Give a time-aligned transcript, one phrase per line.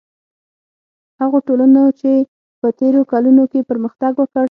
[1.19, 2.11] هغو ټولنو چې
[2.59, 4.39] په تېرو کلونو کې پرمختګ وکړ.